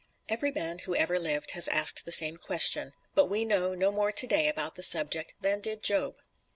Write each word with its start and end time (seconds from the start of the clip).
Every 0.27 0.49
man 0.49 0.79
who 0.79 0.95
ever 0.95 1.19
lived 1.19 1.51
has 1.51 1.67
asked 1.67 2.05
the 2.05 2.11
same 2.11 2.35
question, 2.37 2.93
but 3.13 3.25
we 3.29 3.45
know 3.45 3.75
no 3.75 3.91
more 3.91 4.11
today 4.11 4.47
about 4.47 4.73
the 4.73 4.81
subject 4.81 5.35
than 5.41 5.59
did 5.59 5.83
Job. 5.83 6.15